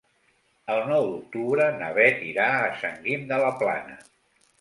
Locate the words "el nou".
0.75-1.03